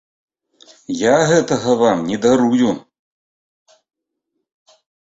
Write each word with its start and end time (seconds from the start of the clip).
Я 1.01 1.11
гэтага 1.33 1.77
вам 1.83 1.97
не 2.09 2.17
дарую! 2.25 2.71